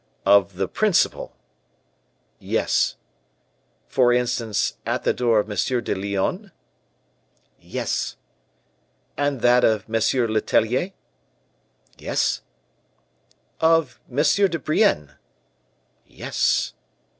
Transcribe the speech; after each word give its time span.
"Of 0.25 0.55
the 0.55 0.67
principal?" 0.67 1.37
"Yes." 2.39 2.95
"For 3.85 4.11
instance, 4.11 4.77
at 4.83 5.03
the 5.03 5.13
door 5.13 5.37
of 5.39 5.47
M. 5.47 5.55
de 5.83 5.93
Lyonne?" 5.93 6.51
"Yes." 7.59 8.17
"And 9.15 9.41
that 9.41 9.63
of 9.63 9.83
M. 9.87 9.93
Letellier?" 10.33 10.93
"Yes." 11.99 12.41
"Of 13.59 13.99
M. 14.09 14.15
de 14.23 14.57
Brienne?" 14.57 15.17
"Yes." 16.07 16.73